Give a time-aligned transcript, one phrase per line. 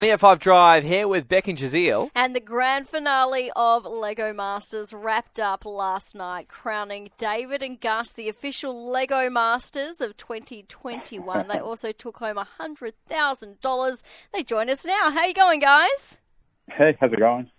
[0.00, 2.10] Near 5 Drive here with Beck and Jazeel.
[2.14, 8.12] And the grand finale of Lego Masters wrapped up last night, crowning David and Gus
[8.12, 11.48] the official Lego Masters of 2021.
[11.48, 14.02] they also took home $100,000.
[14.32, 15.10] They join us now.
[15.10, 16.20] How you going, guys?
[16.70, 17.50] Hey, how's it going?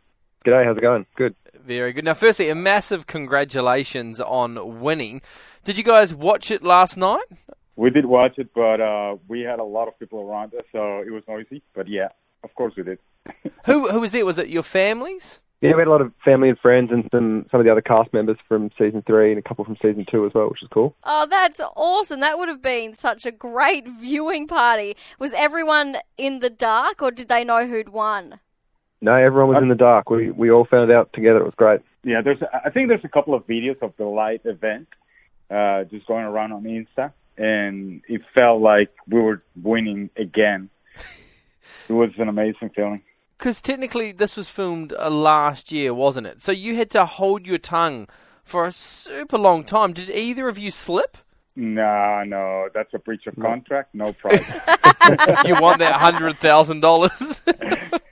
[0.45, 1.05] G'day, how's it going?
[1.17, 1.35] Good.
[1.65, 2.05] Very good.
[2.05, 5.21] Now, firstly, a massive congratulations on winning.
[5.65, 7.25] Did you guys watch it last night?
[7.79, 10.99] We did watch it, but uh, we had a lot of people around us, so
[10.99, 11.63] it was noisy.
[11.73, 12.09] But yeah,
[12.43, 12.99] of course we did.
[13.67, 14.25] Who who was there?
[14.25, 15.39] Was it your families?
[15.61, 17.81] Yeah, we had a lot of family and friends and some, some of the other
[17.81, 20.69] cast members from season three and a couple from season two as well, which is
[20.71, 20.95] cool.
[21.03, 22.21] Oh, that's awesome.
[22.21, 24.95] That would have been such a great viewing party.
[25.19, 28.39] Was everyone in the dark or did they know who'd won?
[29.01, 30.09] No, everyone was in the dark.
[30.09, 31.39] We we all found out together.
[31.39, 31.79] It was great.
[32.03, 32.39] Yeah, there's.
[32.65, 34.87] I think there's a couple of videos of the live event
[35.49, 40.69] uh, just going around on Insta, and it felt like we were winning again.
[41.87, 43.01] it was an amazing feeling.
[43.37, 46.41] Because technically, this was filmed uh, last year, wasn't it?
[46.41, 48.09] So you had to hold your tongue
[48.43, 49.93] for a super long time.
[49.93, 51.17] Did either of you slip?
[51.55, 53.95] No, no, that's a breach of contract.
[53.95, 54.43] No problem.
[55.45, 57.41] you want that hundred thousand dollars?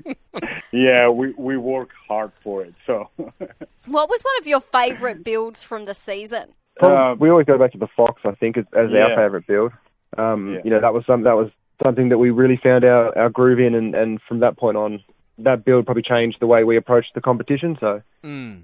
[0.72, 2.73] yeah, we we work hard for it.
[2.86, 6.53] So, What was one of your favourite builds from the season?
[6.81, 9.06] Well, Uh, we always go back to the Fox, I think, as, as Yeah.
[9.06, 9.72] our favourite build.
[10.17, 10.61] Um, Yeah.
[10.64, 11.50] You know, that was some that was
[11.84, 15.03] something that we really found our, our groove in, and, and from that point on,
[15.39, 17.78] that build probably changed the way we approached the competition.
[17.80, 18.64] So, mm.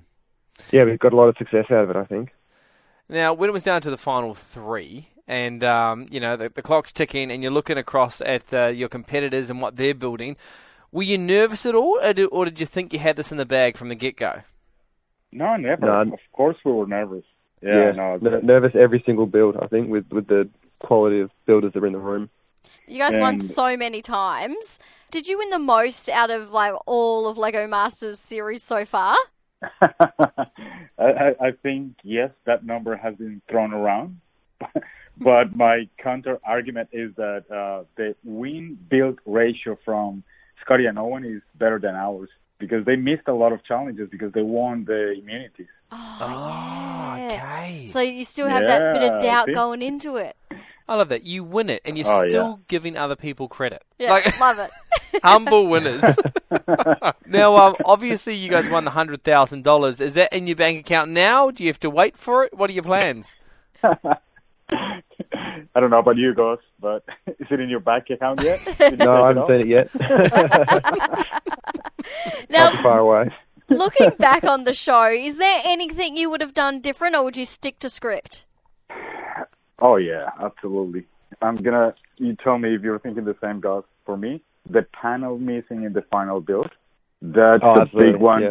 [0.72, 2.32] yeah, we've got a lot of success out of it, I think.
[3.10, 6.62] Now, when it was down to the final three, and um, you know the, the
[6.62, 10.36] clock's ticking, and you're looking across at uh, your competitors and what they're building,
[10.92, 13.38] were you nervous at all, or did, or did you think you had this in
[13.38, 14.42] the bag from the get go?
[15.32, 15.86] no, never.
[15.86, 16.14] No.
[16.14, 17.26] Of course, we were nervous.
[17.64, 21.74] Yeah, no, N- nervous every single build, I think, with with the quality of builders
[21.74, 22.30] that are in the room.
[22.88, 24.80] You guys won so many times.
[25.10, 29.16] Did you win the most out of like all of Lego Masters series so far?
[29.82, 30.46] I,
[30.98, 34.20] I, I think yes, that number has been thrown around,
[35.18, 40.24] but my counter argument is that uh, the win build ratio from
[40.62, 44.32] Scotty and Owen is better than ours because they missed a lot of challenges because
[44.34, 45.68] they won the immunities.
[45.92, 47.23] Oh, yeah.
[47.38, 47.88] Okay.
[47.88, 49.54] So you still have that bit of Yeah, doubt see?
[49.54, 50.36] going into it.
[50.88, 53.84] I love that you win it, and you're Oh, still giving other people credit.
[54.00, 54.70] Yeah, Like love it.
[55.24, 56.04] humble winners.
[57.26, 60.02] now, um, obviously, you guys won the hundred thousand dollars.
[60.02, 61.52] Is that in your bank account now?
[61.52, 62.54] Do you have to wait for it?
[62.58, 63.36] What are your plans?
[63.84, 68.60] I don't know about you guys, but is it in your bank account yet?
[68.78, 69.90] Did you No, I take haven't it seen it yet.
[72.50, 73.34] Now, Not far away.
[73.78, 77.38] Looking back on the show, is there anything you would have done different, or would
[77.38, 78.46] you stick to script?
[79.80, 81.06] Oh yeah, absolutely.
[81.42, 81.94] I'm gonna.
[82.18, 83.84] You tell me if you're thinking the same, guys.
[84.06, 86.70] For me, the panel missing in the final build.
[87.22, 88.44] That's Oh, the big one.
[88.44, 88.50] yeah.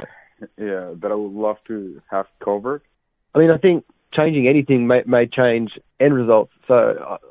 [0.59, 2.83] yeah, that I would love to have covered.
[3.35, 3.85] I mean, I think
[4.15, 6.53] changing anything may, may change end results.
[6.67, 6.75] So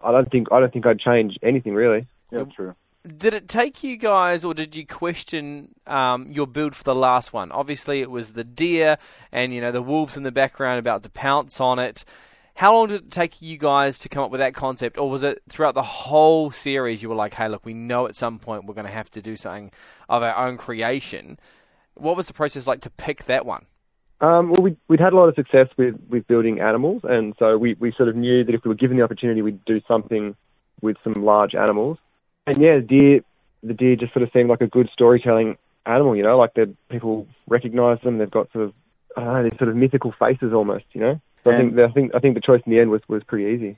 [0.03, 2.07] I, I don't think I don't think I'd change anything really.
[2.31, 2.75] Yeah, true.
[3.06, 7.34] Did it take you guys, or did you question um, your build for the last
[7.34, 7.51] one?
[7.51, 8.97] Obviously, it was the deer,
[9.31, 12.06] and you know the wolves in the background about to pounce on it.
[12.56, 15.23] How long did it take you guys to come up with that concept, or was
[15.23, 18.66] it throughout the whole series you were like, "Hey, look, we know at some point
[18.66, 19.72] we're going to have to do something
[20.07, 21.39] of our own creation."
[21.95, 23.66] What was the process like to pick that one?
[24.22, 27.57] Um, well, we, we'd had a lot of success with, with building animals, and so
[27.57, 30.35] we, we sort of knew that if we were given the opportunity, we'd do something
[30.83, 31.97] with some large animals.
[32.51, 33.22] And yeah, deer,
[33.63, 36.73] the deer just sort of seemed like a good storytelling animal, you know, like the
[36.89, 38.17] people recognise them.
[38.17, 38.73] They've got sort of
[39.17, 41.22] I don't know, these sort of mythical faces almost, you know.
[41.44, 43.23] So I think the, I think I think the choice in the end was, was
[43.23, 43.78] pretty easy.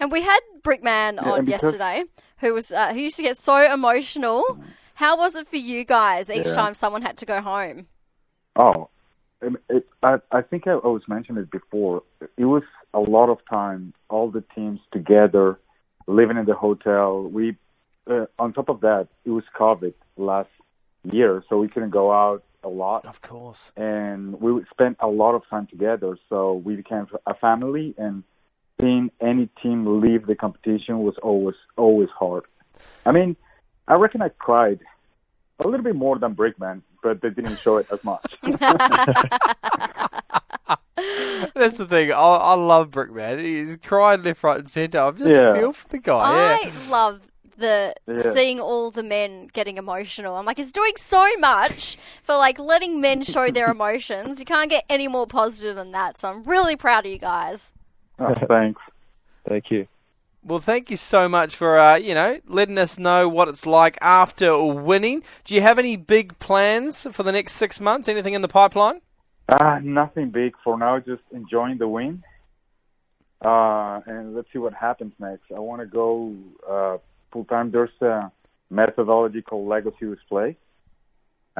[0.00, 2.04] And we had Brickman on because- yesterday,
[2.38, 4.58] who was uh, who used to get so emotional.
[4.94, 6.54] How was it for you guys each Yeah.
[6.54, 7.86] time someone had to go home?
[8.54, 8.88] Oh,
[9.42, 12.04] um, it, I, I think I, I was mentioning it before.
[12.36, 12.62] It was
[12.92, 15.58] a lot of time, all the teams together,
[16.06, 17.24] living in the hotel.
[17.24, 17.56] We,
[18.10, 20.48] uh, on top of that, it was COVID last
[21.04, 23.72] year, so we couldn't go out a lot, Of course.
[23.76, 26.16] and we spent a lot of time together.
[26.28, 28.22] So we became a family, and
[28.80, 32.44] seeing any team leave the competition was always always hard.
[33.06, 33.36] I mean,
[33.86, 34.80] I reckon I cried
[35.60, 38.24] a little bit more than Brickman, but they didn't show it as much.
[41.54, 42.12] That's the thing.
[42.12, 43.42] I, I love Brickman.
[43.42, 45.00] He's crying left, right, and centre.
[45.00, 45.54] I just Yeah.
[45.54, 46.18] feel for the guy.
[46.18, 46.70] I Yeah.
[46.90, 47.20] love
[47.56, 48.32] the Yeah.
[48.32, 50.36] seeing all the men getting emotional.
[50.36, 54.40] I'm like, it's doing so much for like letting men show their emotions.
[54.40, 56.18] You can't get any more positive than that.
[56.18, 57.72] So I'm really proud of you guys.
[58.18, 58.80] Oh, thanks.
[59.48, 59.86] Thank you.
[60.46, 63.96] Well, thank you so much for uh, you know letting us know what it's like
[64.02, 65.22] after winning.
[65.44, 68.08] Do you have any big plans for the next six months?
[68.08, 69.00] Anything in the pipeline?
[69.48, 70.98] Uh, nothing big for now.
[70.98, 72.22] Just enjoying the win.
[73.42, 75.44] Uh, and let's see what happens next.
[75.54, 76.34] I want to go
[76.68, 76.98] uh,
[77.34, 77.70] full time.
[77.70, 78.32] There's a
[78.70, 80.56] methodology called Lego Serious Play,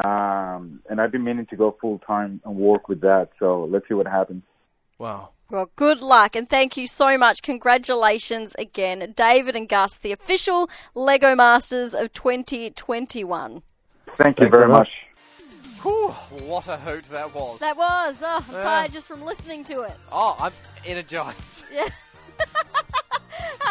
[0.02, 3.28] um, and I've been meaning to go full time and work with that.
[3.38, 4.44] So let's see what happens.
[4.98, 5.30] Wow.
[5.50, 7.42] Well, good luck and thank you so much.
[7.42, 13.50] Congratulations again, David and Gus, the official Lego Masters of 2021.
[13.52, 13.62] Thank
[14.08, 14.88] you Thanks very very much.
[15.82, 16.08] Whew,
[16.48, 17.60] what a hoot that was.
[17.60, 18.22] That was.
[18.22, 18.60] Oh, I'm Yeah.
[18.62, 19.96] tired just from listening to it.
[20.10, 20.52] oh, I'm
[20.86, 21.64] energized.
[21.72, 21.88] Yeah.